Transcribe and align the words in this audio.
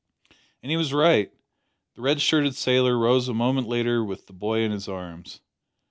And 0.63 0.71
he 0.71 0.77
was 0.77 0.93
right. 0.93 1.31
The 1.93 2.01
red 2.01 2.21
shirted 2.21 2.55
sailor 2.55 2.97
rose 2.97 3.27
a 3.29 3.35
moment 3.35 3.67
later 3.67 4.03
with 4.03 4.25
the 4.25 4.33
boy 4.33 4.61
in 4.61 4.71
his 4.71 4.87
arms. 4.87 5.41